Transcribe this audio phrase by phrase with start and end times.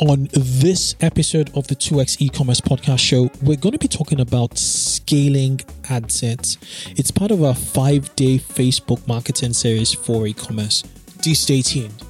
[0.00, 4.56] On this episode of the 2x e-commerce podcast show, we're going to be talking about
[4.56, 6.56] scaling ad sets.
[6.96, 10.84] It's part of our five-day Facebook marketing series for e-commerce.
[11.20, 12.09] Do stay tuned.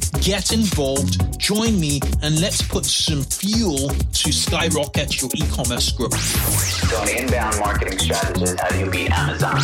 [0.19, 6.15] get involved, join me, and let's put some fuel to skyrocket your e-commerce growth.
[6.15, 9.55] So on inbound marketing strategist, how do you beat Amazon?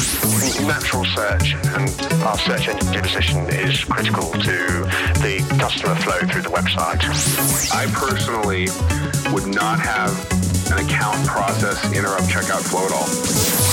[0.67, 1.89] Natural search and
[2.23, 4.87] our search engine position is critical to
[5.21, 7.03] the customer flow through the website.
[7.73, 8.67] I personally
[9.33, 10.36] would not have
[10.71, 13.07] an account process interrupt checkout flow at all.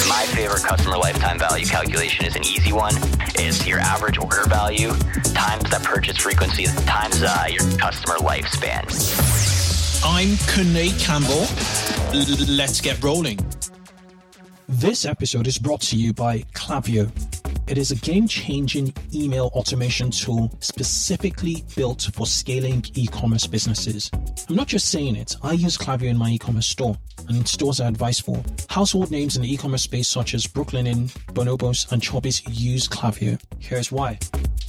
[0.09, 2.95] My favorite customer lifetime value calculation is an easy one.
[3.37, 4.91] It's your average order value
[5.35, 8.85] times that purchase frequency times uh, your customer lifespan.
[10.05, 11.47] I'm Kunle Campbell.
[12.15, 13.39] L- let's get rolling.
[14.69, 17.11] This episode is brought to you by Klaviyo.
[17.67, 24.11] It is a game changing email automation tool specifically built for scaling e commerce businesses.
[24.49, 27.47] I'm not just saying it, I use Klaviyo in my e commerce store and in
[27.47, 28.43] stores I advise for.
[28.69, 33.41] Household names in the e commerce space, such as Brooklinen, Bonobos, and Chubbies, use Klaviyo.
[33.59, 34.19] Here's why.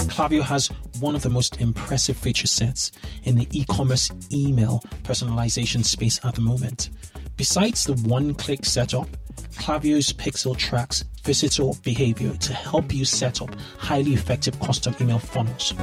[0.08, 0.68] Klaviyo has
[1.02, 6.36] one of the most impressive feature sets in the e commerce email personalization space at
[6.36, 6.92] the moment.
[7.36, 9.10] Besides the one click setup,
[9.58, 15.74] Klaviyo's Pixel tracks visitor behavior to help you set up highly effective custom email funnels.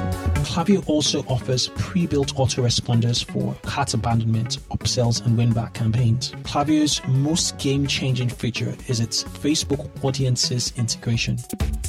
[0.45, 6.31] Klaviyo also offers pre-built autoresponders for cart abandonment, upsells, and win-back campaigns.
[6.43, 11.37] Klaviyo's most game-changing feature is its Facebook Audiences integration,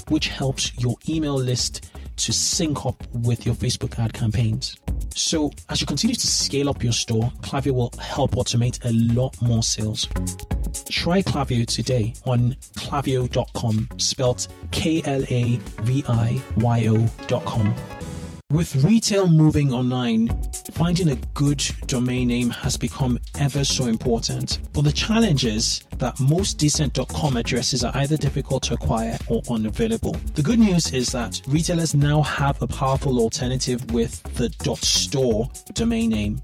[0.08, 4.77] which helps your email list to sync up with your Facebook ad campaigns.
[5.14, 9.40] So, as you continue to scale up your store, Klaviyo will help automate a lot
[9.40, 10.08] more sales.
[10.90, 17.74] Try Klaviyo today on klaviyo.com, spelt K L A V I Y O.com.
[18.55, 20.29] With retail moving online,
[20.74, 24.61] finding a good domain name has become ever so important.
[24.73, 29.42] But the challenge is that most decent .com addresses are either difficult to acquire or
[29.51, 30.13] unavailable.
[30.34, 36.11] The good news is that retailers now have a powerful alternative with the .store domain
[36.11, 36.40] name.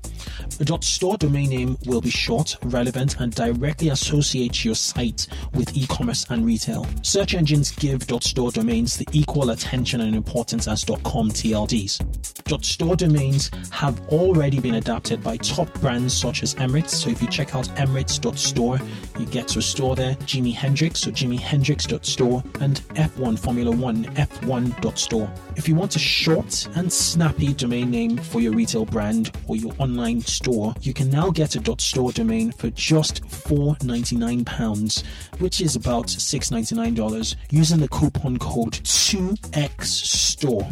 [0.58, 6.26] The .store domain name will be short, relevant, and directly associate your site with e-commerce
[6.28, 6.86] and retail.
[7.02, 12.64] Search engines give .store domains the equal attention and importance as .com TLDs.
[12.64, 16.90] .store domains have already been adapted by top brands such as Emirates.
[16.90, 18.80] So if you check out emirates.store,
[19.18, 20.14] you get to a store there.
[20.16, 25.32] Jimi Hendrix, so jimihendrix.store, and F1 Formula One, F1.store.
[25.56, 29.72] If you want a short and snappy domain name for your retail brand or your
[29.78, 30.39] online store,
[30.80, 35.04] you can now get a .store domain for just £4.99,
[35.38, 40.66] which is about $6.99, using the coupon code 2XSTORE.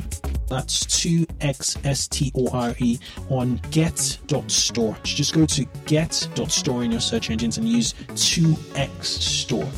[0.49, 4.97] That's 2XSTORE on get.store.
[5.03, 9.69] Just go to get.store in your search engines and use 2X Store.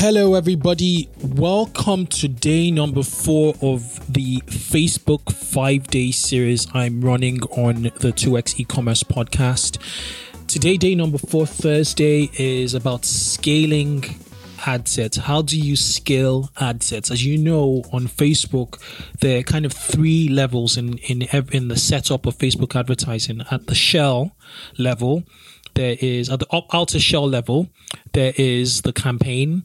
[0.00, 1.08] Hello, everybody.
[1.24, 8.12] Welcome to day number four of the Facebook five day series I'm running on the
[8.12, 9.78] 2x e commerce podcast.
[10.46, 14.04] Today, day number four, Thursday, is about scaling
[14.66, 15.16] ad sets.
[15.16, 17.10] How do you scale ad sets?
[17.10, 18.80] As you know, on Facebook,
[19.18, 21.22] there are kind of three levels in in
[21.52, 23.42] in the setup of Facebook advertising.
[23.50, 24.36] At the shell
[24.78, 25.24] level,
[25.78, 27.68] there is at the outer shell level,
[28.12, 29.64] there is the campaign.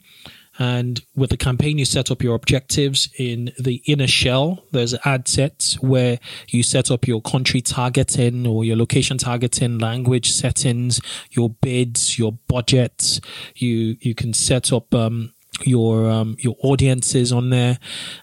[0.56, 4.62] And with the campaign, you set up your objectives in the inner shell.
[4.70, 9.80] There's an ad sets where you set up your country targeting or your location targeting,
[9.80, 11.00] language settings,
[11.32, 13.20] your bids, your budgets.
[13.56, 17.78] You you can set up um, your um, your audiences on there,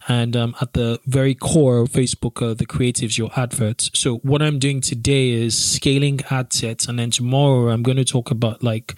[0.08, 3.90] and um, at the very core of Facebook, uh, the creatives, your adverts.
[3.94, 8.06] So what I'm doing today is scaling ad sets, and then tomorrow I'm going to
[8.06, 8.96] talk about like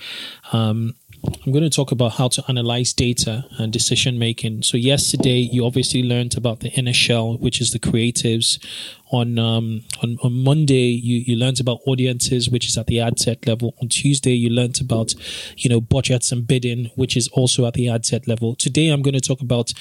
[0.51, 4.63] um, I'm going to talk about how to analyze data and decision making.
[4.63, 8.63] So yesterday you obviously learned about the inner shell, which is the creatives.
[9.11, 13.19] On um, on on Monday you you learned about audiences, which is at the ad
[13.19, 13.75] set level.
[13.81, 15.13] On Tuesday you learned about
[15.55, 18.55] you know budgets and bidding, which is also at the ad set level.
[18.55, 19.71] Today I'm going to talk about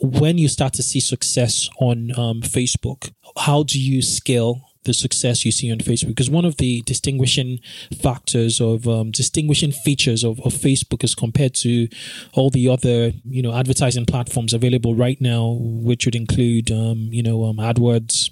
[0.00, 5.44] when you start to see success on um, Facebook, how do you scale the success
[5.44, 6.08] you see on Facebook.
[6.08, 7.60] Because one of the distinguishing
[8.02, 11.88] factors of um, distinguishing features of, of Facebook as compared to
[12.32, 17.22] all the other you know advertising platforms available right now, which would include um, you
[17.22, 18.30] know um, AdWords,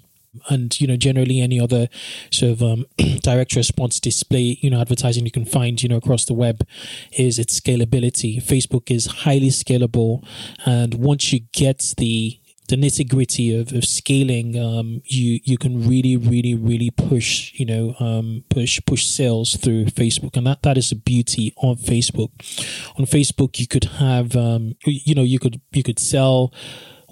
[0.48, 1.88] and you know generally any other
[2.30, 2.86] sort of um,
[3.22, 6.66] direct response display you know advertising you can find you know across the web
[7.12, 10.26] is its scalability facebook is highly scalable
[10.64, 15.88] and once you get the the nitty gritty of, of scaling, um, you you can
[15.88, 20.76] really, really, really push, you know, um, push push sales through Facebook, and that that
[20.76, 22.30] is the beauty of Facebook.
[22.98, 26.52] On Facebook, you could have, um, you know, you could you could sell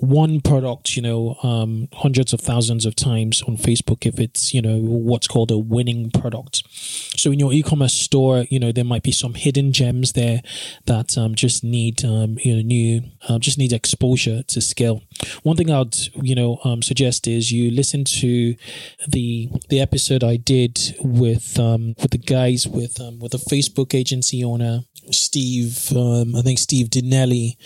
[0.05, 4.63] one product, you know, um, hundreds of thousands of times on Facebook if it's, you
[4.63, 6.63] know, what's called a winning product.
[7.17, 10.43] So in your e-commerce store, you know, there might be some hidden gems there
[10.87, 15.03] that um, just need, um, you know, new, uh, just need exposure to scale.
[15.43, 18.55] One thing I'd, you know, um, suggest is you listen to
[19.09, 23.95] the the episode I did with um, with the guys with um, with a Facebook
[23.95, 27.57] agency owner Steve, um, I think Steve Dinelli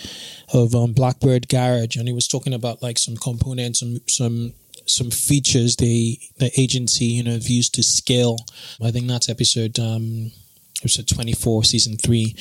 [0.52, 4.54] of um, Blackbird Garage, and he was talking about like some components, some some
[4.86, 8.38] some features the the agency you know used to scale.
[8.82, 10.32] I think that's episode um,
[10.80, 12.36] episode twenty four, season three,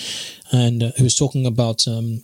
[0.52, 2.24] and uh, he was talking about um,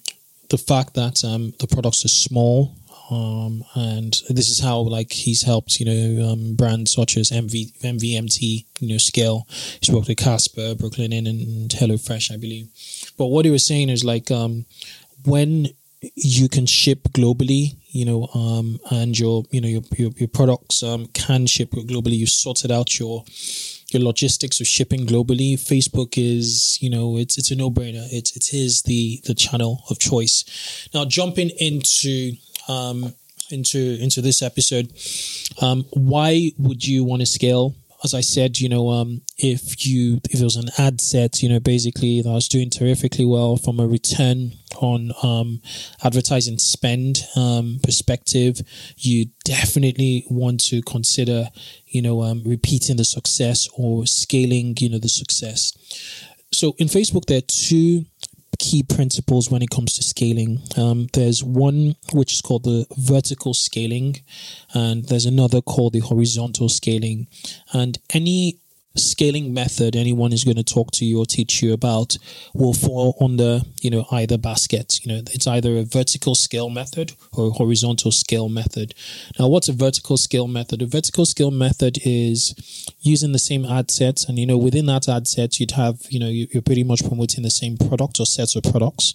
[0.50, 2.75] the fact that um, the products are small
[3.10, 7.80] um, and this is how like he's helped you know um, brands such as MV
[7.81, 9.48] MVMT you know scale.
[9.80, 12.69] He's worked with Casper, Brooklinen, and HelloFresh, I believe.
[13.18, 14.65] But what he was saying is like um,
[15.25, 15.68] when
[16.15, 20.83] you can ship globally, you know, um, and your you know your your, your products
[20.83, 22.17] um, can ship globally.
[22.17, 23.23] You've sorted out your
[23.94, 28.07] your logistics of shipping globally, Facebook is, you know, it's it's a no brainer.
[28.11, 30.89] It's it is the the channel of choice.
[30.94, 32.33] Now jumping into
[32.67, 33.13] um,
[33.51, 34.91] into into this episode.
[35.61, 37.75] Um, why would you want to scale?
[38.03, 41.50] As I said, you know, um, if you if there was an ad set, you
[41.50, 45.61] know, basically that was doing terrifically well from a return on um,
[46.03, 48.61] advertising spend um, perspective,
[48.97, 51.47] you definitely want to consider,
[51.88, 55.71] you know, um, repeating the success or scaling, you know, the success.
[56.51, 58.05] So in Facebook, there are two
[58.59, 60.61] key principles when it comes to scaling.
[60.77, 64.21] Um, there's one which is called the vertical scaling,
[64.73, 67.27] and there's another called the horizontal scaling.
[67.73, 68.59] And any
[68.95, 72.16] scaling method anyone is going to talk to you or teach you about
[72.54, 75.00] will fall under you know either basket.
[75.04, 78.94] You know it's either a vertical scale method or a horizontal scale method.
[79.40, 80.84] Now what's a vertical scale method?
[80.84, 82.54] A vertical scale method is
[83.01, 86.19] using the same ad sets and you know within that ad set you'd have you
[86.19, 89.13] know you're pretty much promoting the same product or sets of products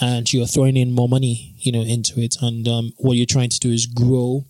[0.00, 2.34] and you're throwing in more money you know into it.
[2.42, 4.44] And um, what you're trying to do is grow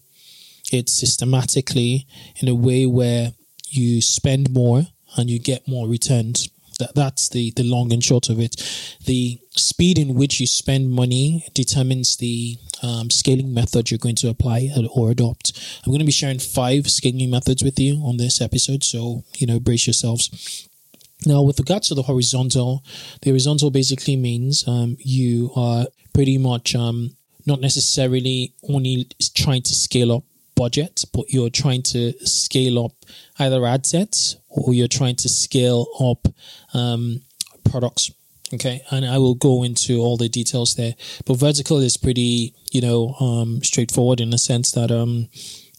[0.72, 2.06] it systematically
[2.40, 3.32] in a way where
[3.74, 4.82] you spend more
[5.16, 6.48] and you get more returns.
[6.78, 8.56] That, that's the, the long and short of it.
[9.04, 14.28] The speed in which you spend money determines the um, scaling method you're going to
[14.28, 15.52] apply or adopt.
[15.84, 19.46] I'm going to be sharing five scaling methods with you on this episode, so you
[19.46, 20.68] know brace yourselves.
[21.26, 22.84] Now, with regards to the horizontal,
[23.22, 27.16] the horizontal basically means um, you are pretty much um,
[27.46, 30.24] not necessarily only trying to scale up
[30.54, 32.92] budget, but you're trying to scale up
[33.38, 36.28] either ad sets or you're trying to scale up
[36.74, 37.22] um,
[37.64, 38.10] products.
[38.52, 40.94] Okay, and I will go into all the details there.
[41.26, 45.28] But vertical is pretty, you know, um, straightforward in the sense that um,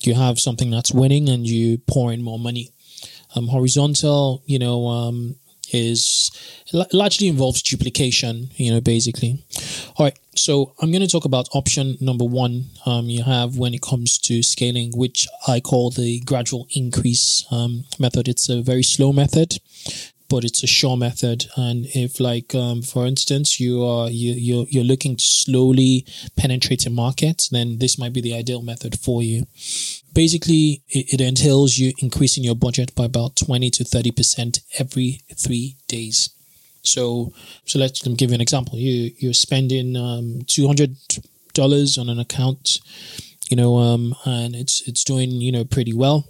[0.02, 2.72] you have something that's winning and you pour in more money.
[3.36, 5.36] Um, horizontal, you know, um,
[5.74, 6.32] is
[6.94, 9.44] largely involves duplication, you know, basically.
[9.98, 10.18] All right.
[10.36, 14.18] So I'm going to talk about option number one um, you have when it comes
[14.20, 18.28] to scaling, which I call the gradual increase um, method.
[18.28, 19.60] It's a very slow method,
[20.30, 21.46] but it's a sure method.
[21.56, 26.06] And if, like, um, for instance, you are you you're, you're looking to slowly
[26.36, 29.46] penetrate a market, then this might be the ideal method for you.
[30.14, 35.22] Basically it, it, entails you increasing your budget by about 20 to 30 percent every
[35.36, 36.30] three days.
[36.84, 37.34] So
[37.66, 38.80] so let's give you an example.
[38.80, 40.96] You you're spending um, 200
[41.54, 42.82] dollars on an account
[43.50, 46.26] you know um, and it's it's doing you know pretty well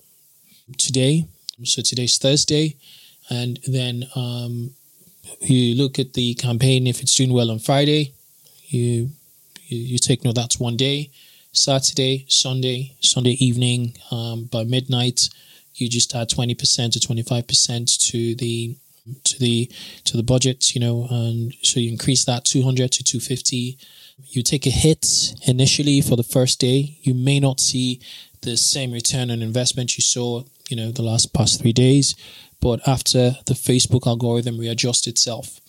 [0.77, 1.25] today.
[1.63, 2.75] So today's thursday
[3.29, 4.71] and then um,
[5.41, 8.13] you look at the campaign if it's doing well on friday
[8.67, 9.09] you
[9.67, 11.09] you, you take note that's one day
[11.55, 15.29] Saturday, Sunday, Sunday evening um, by midnight,
[15.75, 18.75] you just add twenty percent to twenty five percent to the
[19.23, 19.71] to the
[20.03, 23.77] to the budget, you know, and so you increase that two hundred to two fifty.
[24.29, 25.05] You take a hit
[25.45, 26.97] initially for the first day.
[27.01, 28.01] You may not see
[28.41, 32.15] the same return on investment you saw you know, the last past three days.
[32.65, 35.61] But after the Facebook algorithm readjusts itself,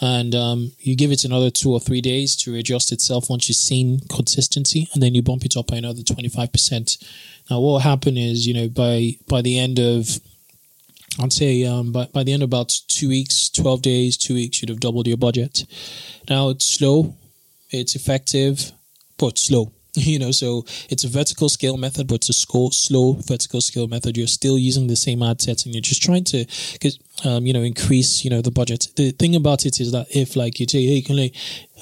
[0.00, 3.56] and um, you give it another two or three days to readjust itself once you've
[3.56, 7.04] seen consistency, and then you bump it up by another 25%.
[7.50, 10.20] Now, what will happen is, you know, by by the end of,
[11.20, 14.62] I'd say, um, by, by the end of about two weeks, 12 days, two weeks,
[14.62, 15.66] you'd have doubled your budget.
[16.30, 17.16] Now, it's slow,
[17.72, 18.70] it's effective,
[19.18, 19.72] but slow
[20.12, 23.88] you know so it's a vertical scale method but it's a slow, slow vertical scale
[23.88, 24.16] method.
[24.16, 26.46] You're still using the same ad sets and you're just trying to
[27.24, 28.88] um, you know increase you know the budget.
[28.96, 31.30] The thing about it is that if like you say hey can I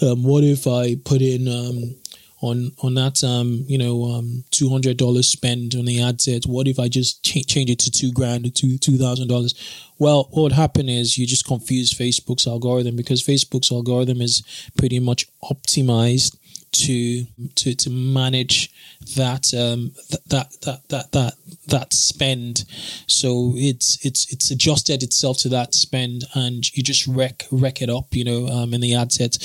[0.03, 1.97] um, what if i put in um,
[2.43, 6.45] on on that um you know um two hundred dollars spend on the ad set
[6.45, 9.55] what if i just ch- change it to two grand or two thousand dollars?
[9.99, 14.43] Well what would happen is you just confuse facebook's algorithm because facebook's algorithm is
[14.77, 16.37] pretty much optimized
[16.85, 18.71] to to to manage
[19.17, 19.93] that um
[20.29, 21.35] that that that that
[21.69, 22.65] that spend.
[23.07, 27.91] So it's it's it's adjusted itself to that spend and you just wreck wreck it
[27.91, 29.37] up you know um in the ad set.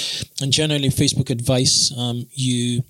[0.42, 2.84] And generally facebook advice um you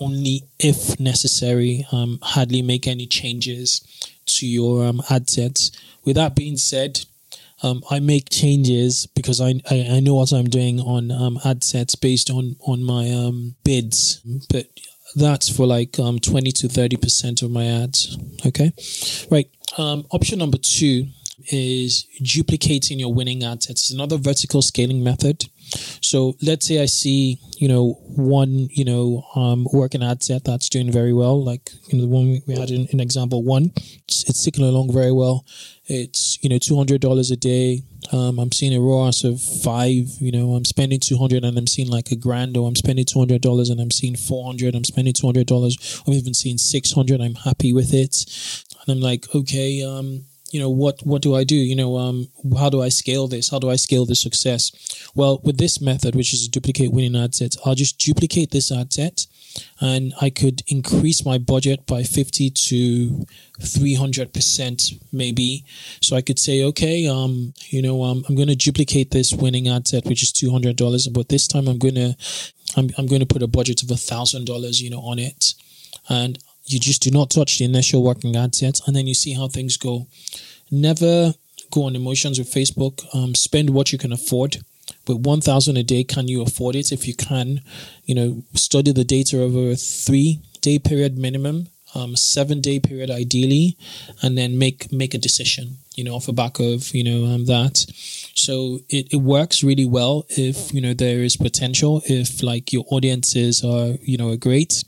[0.00, 3.80] only if necessary um hardly make any changes
[4.26, 5.70] to your um, ad sets.
[6.04, 7.04] With that being said
[7.62, 11.64] um, I make changes because I, I, I know what I'm doing on um, ad
[11.64, 14.20] sets based on on my um, bids,
[14.50, 14.66] but
[15.14, 18.18] that's for like um, 20 to 30 percent of my ads.
[18.44, 18.72] Okay,
[19.30, 19.48] right.
[19.78, 21.08] Um, option number two
[21.50, 23.82] is duplicating your winning ad sets.
[23.82, 25.46] It's another vertical scaling method.
[26.00, 30.68] So let's say I see, you know, one, you know, um, working ad set that's
[30.68, 34.28] doing very well, like you know, the one we had in, in example one, it's,
[34.28, 35.44] it's ticking along very well.
[35.88, 37.82] It's you know two hundred dollars a day.
[38.12, 40.08] Um, I'm seeing a ROAS of five.
[40.18, 43.04] You know, I'm spending two hundred and I'm seeing like a grand, or I'm spending
[43.04, 44.74] two hundred dollars and I'm seeing four hundred.
[44.74, 46.02] I'm spending two hundred dollars.
[46.06, 47.20] I'm even seeing six hundred.
[47.20, 48.16] I'm happy with it,
[48.80, 51.56] and I'm like, okay, um, you know what what do i do?
[51.56, 53.50] You know um how do i scale this?
[53.50, 54.72] How do i scale the success?
[55.14, 58.92] Well with this method which is duplicate winning ad sets i'll just duplicate this ad
[58.92, 59.26] set
[59.80, 63.26] and i could increase my budget by 50 to
[63.60, 65.64] 300% maybe.
[66.02, 69.68] So i could say okay um you know um, i'm going to duplicate this winning
[69.68, 72.16] ad set which is $200 but this time i'm going to
[72.76, 75.54] I'm, I'm going to put a budget of a thousand dollars you know on it.
[76.08, 79.34] And you just do not touch the initial working ad set and then you see
[79.34, 80.06] how things go.
[80.70, 81.34] Never
[81.70, 83.04] go on emotions with Facebook.
[83.14, 84.58] Um, spend what you can afford.
[85.06, 86.92] With 1000 a day, can you afford it?
[86.92, 87.60] If you can,
[88.04, 93.10] you know, study the data over a three day period minimum, um, seven day period
[93.10, 93.76] ideally,
[94.22, 97.46] and then make make a decision, you know, off the back of, you know, um,
[97.46, 97.84] that.
[98.34, 102.84] So it, it works really well if, you know, there is potential, if like your
[102.90, 104.84] audiences are, you know, great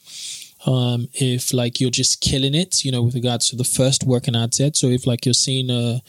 [0.69, 4.37] um, if like you're just killing it, you know, with regards to the first working
[4.37, 4.77] ad set.
[4.77, 6.03] So if like you're seeing a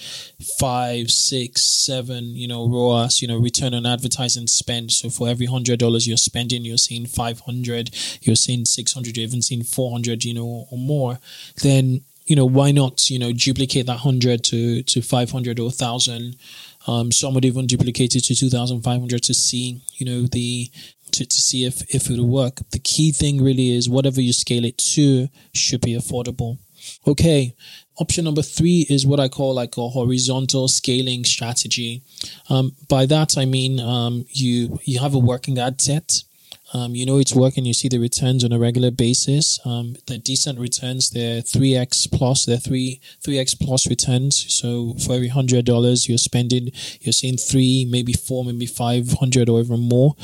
[0.60, 4.92] five, six, seven, you know, ROAS, you know, return on advertising spend.
[4.92, 9.42] So for every hundred dollars you're spending, you're seeing 500, you're seeing 600, you're even
[9.42, 11.20] seeing 400, you know, or more,
[11.64, 16.36] then, you know, why not, you know, duplicate that hundred to, to 500 or thousand
[16.88, 20.72] um, some would even duplicate it to 2,500 to see, you know, the
[21.14, 22.62] to, to see if, if it'll work.
[22.72, 26.58] The key thing really is whatever you scale it to should be affordable.
[27.08, 27.56] Okay.
[27.98, 32.02] Option number three is what I call like a horizontal scaling strategy.
[32.50, 36.24] Um, by that I mean um, you you have a working ad set.
[36.72, 37.66] Um, you know it's working.
[37.66, 39.60] You see the returns on a regular basis.
[39.66, 41.10] Um, they're decent returns.
[41.10, 42.46] They're three x plus.
[42.46, 44.46] They're three three x plus returns.
[44.54, 49.50] So for every hundred dollars you're spending, you're seeing three, maybe four, maybe five hundred
[49.50, 50.16] or even more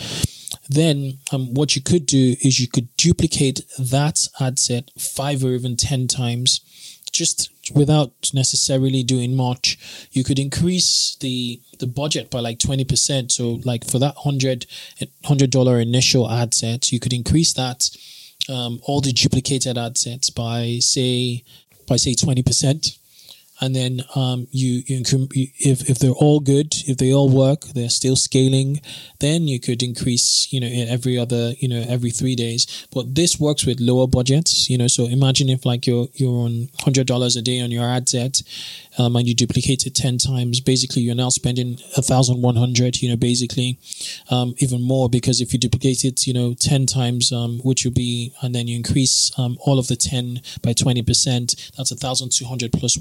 [0.69, 5.49] then um, what you could do is you could duplicate that ad set five or
[5.49, 6.61] even 10 times.
[7.11, 13.59] Just without necessarily doing much you could increase the the budget by like 20% so
[13.63, 14.65] like for that 100
[15.23, 17.89] $100 initial ad set you could increase that
[18.49, 21.43] um, all the duplicated ad sets by say
[21.87, 22.97] by say 20%
[23.61, 25.03] and then um, you, you
[25.59, 28.81] if if they're all good, if they all work, they're still scaling,
[29.19, 32.87] then you could increase, you know, every other, you know, every three days.
[32.93, 34.87] But this works with lower budgets, you know.
[34.87, 38.41] So imagine if like you're you're on hundred dollars a day on your ad set,
[38.97, 43.15] um, and you duplicate it 10 times, basically you're now spending a 1,100, you know,
[43.15, 43.77] basically,
[44.29, 47.91] um, even more because if you duplicate it, you know, 10 times, um, which will
[47.91, 52.71] be, and then you increase, um, all of the 10 by 20%, that's a 1,200
[52.71, 52.97] plus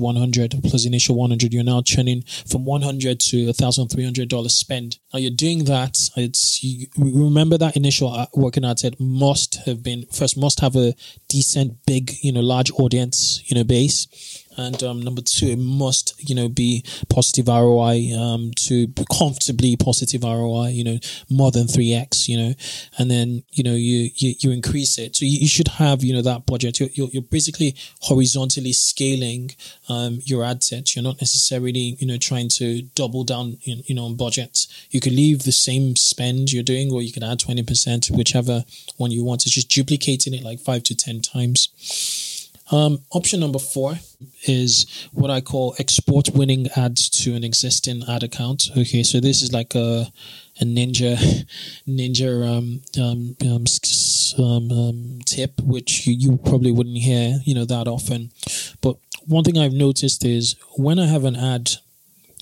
[0.52, 1.52] 100 plus initial 100.
[1.52, 4.98] You're now churning from 100 to $1,300 spend.
[5.12, 5.96] Now you're doing that.
[6.16, 10.76] It's, you remember that initial uh, working ad set must have been, first must have
[10.76, 10.94] a
[11.28, 16.14] decent, big, you know, large audience, you know, base and um, number two, it must
[16.18, 20.68] you know be positive ROI um, to comfortably positive ROI.
[20.68, 20.98] You know,
[21.30, 22.28] more than three x.
[22.28, 22.54] You know,
[22.98, 25.16] and then you know you you, you increase it.
[25.16, 26.80] So you, you should have you know that budget.
[26.80, 29.50] You're, you're, you're basically horizontally scaling
[29.88, 30.94] um, your ad set.
[30.94, 34.68] You're not necessarily you know trying to double down you know on budgets.
[34.90, 38.64] You could leave the same spend you're doing, or you can add twenty percent, whichever
[38.96, 39.46] one you want.
[39.46, 42.32] It's just duplicating it like five to ten times.
[42.70, 43.94] Um, option number four
[44.46, 48.70] is what I call export winning ads to an existing ad account.
[48.76, 50.06] Okay, so this is like a
[50.60, 51.16] a ninja
[51.88, 53.64] ninja um, um, um,
[54.38, 58.30] um, um, tip, which you, you probably wouldn't hear you know that often.
[58.80, 61.70] But one thing I've noticed is when I have an ad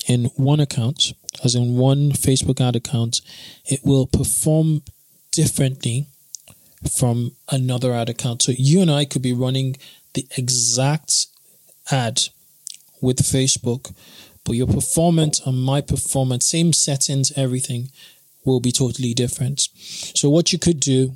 [0.07, 1.13] in one account,
[1.43, 3.21] as in one Facebook ad account,
[3.65, 4.83] it will perform
[5.31, 6.07] differently
[6.97, 8.41] from another ad account.
[8.41, 9.77] So you and I could be running
[10.13, 11.27] the exact
[11.91, 12.21] ad
[13.01, 13.93] with Facebook,
[14.45, 17.89] but your performance and my performance, same settings, everything
[18.45, 19.69] will be totally different.
[20.15, 21.15] So what you could do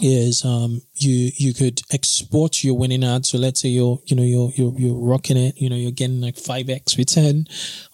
[0.00, 3.26] is um, you you could export your winning ad.
[3.26, 5.60] So let's say you're you know you're you're you're rocking it.
[5.60, 7.46] You know you're getting like five x return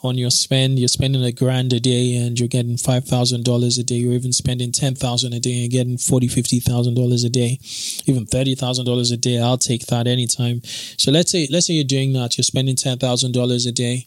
[0.02, 0.78] on your spend.
[0.78, 3.97] You're spending a grand a day and you're getting five thousand dollars a day.
[3.97, 7.59] You're even spending ten thousand a day and getting forty fifty thousand dollars a day,
[8.07, 9.40] even thirty thousand dollars a day.
[9.40, 10.62] I'll take that anytime.
[10.64, 12.38] So let's say let's say you're doing that.
[12.38, 14.07] You're spending ten thousand dollars a day.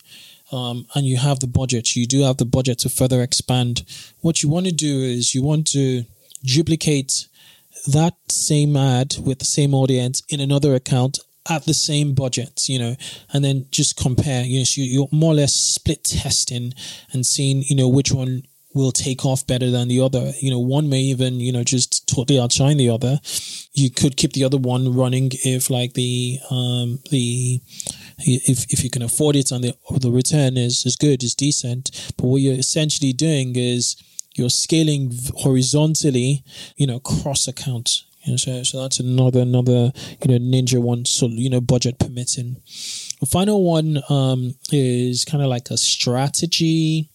[0.51, 3.83] Um, and you have the budget, you do have the budget to further expand.
[4.21, 6.05] What you want to do is you want to
[6.43, 7.27] duplicate
[7.87, 12.79] that same ad with the same audience in another account at the same budget, you
[12.79, 12.95] know,
[13.33, 14.43] and then just compare.
[14.43, 16.73] You know, so you're more or less split testing
[17.11, 20.31] and seeing, you know, which one will take off better than the other.
[20.39, 23.19] You know, one may even, you know, just totally outshine the other.
[23.73, 27.61] You could keep the other one running if like the um the
[28.19, 32.13] if if you can afford it and the the return is is good, is decent.
[32.17, 33.95] But what you're essentially doing is
[34.35, 36.43] you're scaling horizontally,
[36.75, 38.05] you know, cross accounts.
[38.23, 39.91] You know, so, so that's another another
[40.21, 41.05] you know ninja one.
[41.05, 42.61] So you know, budget permitting.
[43.19, 47.09] The final one um, is kind of like a strategy,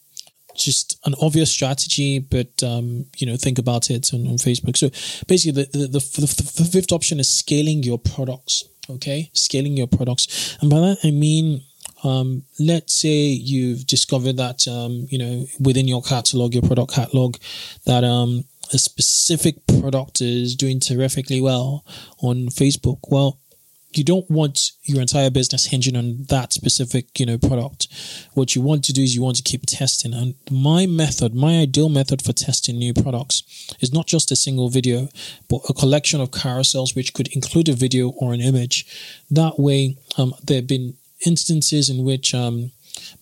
[0.54, 4.76] just an obvious strategy, but um, you know, think about it on, on Facebook.
[4.76, 4.90] So
[5.26, 8.64] basically, the the, the the, the fifth option is scaling your products.
[8.90, 11.62] Okay, scaling your products, and by that I mean
[12.04, 17.36] um, let's say you've discovered that um, you know within your catalog, your product catalog,
[17.86, 21.84] that um, a specific product is doing terrifically well
[22.20, 22.98] on Facebook.
[23.10, 23.38] Well,
[23.92, 27.88] you don't want your entire business hinging on that specific you know product.
[28.34, 30.14] What you want to do is you want to keep testing.
[30.14, 33.42] And my method my ideal method for testing new products
[33.80, 35.08] is not just a single video
[35.48, 38.86] but a collection of carousels which could include a video or an image.
[39.30, 40.94] That way um, there have been
[41.26, 42.72] instances in which um,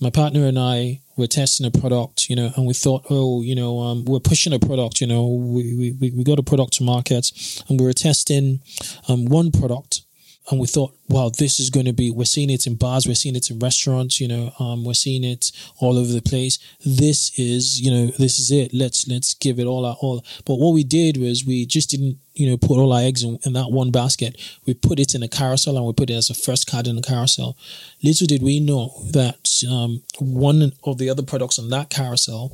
[0.00, 3.54] my partner and I were testing a product, you know, and we thought, oh, you
[3.54, 6.84] know, um, we're pushing a product, you know, we, we, we got a product to
[6.84, 7.30] market
[7.68, 8.60] and we were testing
[9.08, 10.02] um, one product
[10.50, 13.14] and we thought, wow, this is going to be, we're seeing it in bars, we're
[13.14, 16.58] seeing it in restaurants, you know, um, we're seeing it all over the place.
[16.84, 18.72] This is, you know, this is it.
[18.72, 20.24] Let's, let's give it all our all.
[20.44, 23.38] But what we did was we just didn't, you know, put all our eggs in,
[23.44, 24.40] in that one basket.
[24.66, 26.96] We put it in a carousel and we put it as a first card in
[26.96, 27.56] the carousel.
[28.02, 32.52] Little did we know that, um, one of the other products on that carousel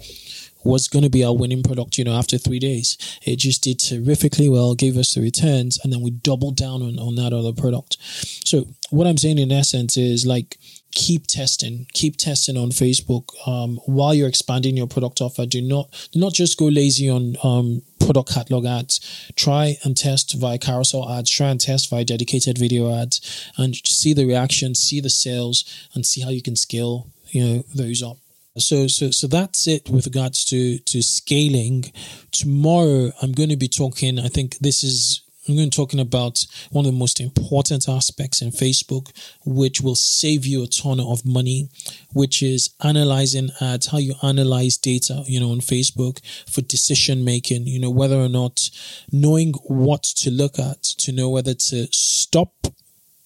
[0.64, 2.96] was going to be our winning product, you know, after three days.
[3.22, 6.98] It just did terrifically well, gave us the returns, and then we doubled down on,
[6.98, 7.96] on that other product.
[8.44, 10.58] So what I'm saying in essence is like,
[10.94, 15.46] keep testing, keep testing on Facebook, um, while you're expanding your product offer.
[15.46, 19.00] Do not, not just go lazy on, um, product catalog ads.
[19.36, 21.30] Try and test via carousel ads.
[21.30, 26.04] Try and test via dedicated video ads and see the reaction, see the sales and
[26.04, 28.18] see how you can scale, you know, those up.
[28.58, 31.90] So, so, so that's it with regards to, to scaling.
[32.32, 36.00] Tomorrow, I'm going to be talking, I think this is, I'm going to be talking
[36.00, 39.10] about one of the most important aspects in Facebook,
[39.46, 41.70] which will save you a ton of money,
[42.12, 47.66] which is analyzing ads, how you analyze data, you know, on Facebook for decision making,
[47.66, 48.68] you know, whether or not
[49.10, 52.52] knowing what to look at to know whether to stop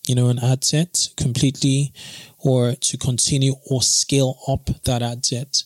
[0.08, 1.92] you know, an ad set completely
[2.38, 5.62] or to continue or scale up that ad set.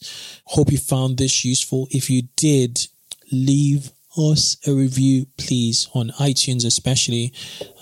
[0.47, 1.89] Hope you found this useful.
[1.91, 2.87] If you did,
[3.31, 7.33] leave us a review, please, on iTunes, especially.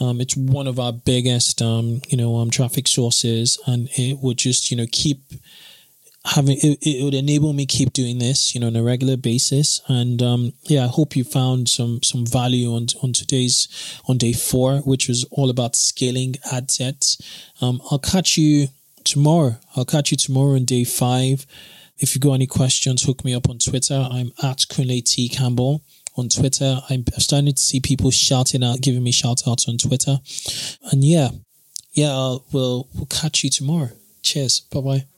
[0.00, 4.36] Um, it's one of our biggest, um, you know, um, traffic sources, and it would
[4.36, 5.22] just, you know, keep
[6.34, 9.80] having it, it would enable me keep doing this, you know, on a regular basis.
[9.88, 13.68] And um, yeah, I hope you found some some value on on today's
[14.08, 17.18] on day four, which was all about scaling ad sets.
[17.60, 18.68] Um, I'll catch you
[19.04, 19.56] tomorrow.
[19.76, 21.46] I'll catch you tomorrow on day five.
[21.98, 24.06] If you got any questions, hook me up on Twitter.
[24.10, 25.82] I'm at Kunle T Campbell
[26.16, 26.80] on Twitter.
[26.88, 30.18] I'm starting to see people shouting out, giving me shout outs on Twitter.
[30.92, 31.30] And yeah,
[31.92, 33.90] yeah, I'll, we'll we'll catch you tomorrow.
[34.22, 34.60] Cheers.
[34.60, 35.17] Bye bye.